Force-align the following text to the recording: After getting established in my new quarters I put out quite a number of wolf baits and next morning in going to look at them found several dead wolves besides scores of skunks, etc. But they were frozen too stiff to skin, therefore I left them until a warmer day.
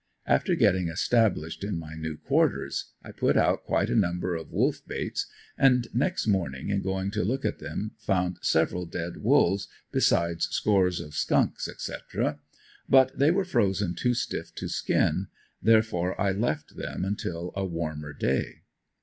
After 0.25 0.55
getting 0.55 0.87
established 0.87 1.63
in 1.63 1.77
my 1.77 1.93
new 1.93 2.17
quarters 2.17 2.85
I 3.03 3.11
put 3.11 3.37
out 3.37 3.65
quite 3.65 3.87
a 3.91 3.95
number 3.95 4.33
of 4.35 4.51
wolf 4.51 4.81
baits 4.87 5.27
and 5.59 5.85
next 5.93 6.25
morning 6.25 6.69
in 6.69 6.81
going 6.81 7.11
to 7.11 7.23
look 7.23 7.45
at 7.45 7.59
them 7.59 7.91
found 7.99 8.39
several 8.41 8.87
dead 8.87 9.17
wolves 9.17 9.67
besides 9.91 10.45
scores 10.49 10.99
of 11.01 11.13
skunks, 11.13 11.67
etc. 11.67 12.39
But 12.89 13.15
they 13.19 13.29
were 13.29 13.45
frozen 13.45 13.93
too 13.93 14.15
stiff 14.15 14.55
to 14.55 14.69
skin, 14.69 15.27
therefore 15.61 16.19
I 16.19 16.31
left 16.31 16.77
them 16.77 17.05
until 17.05 17.53
a 17.55 17.63
warmer 17.63 18.11
day. 18.11 18.63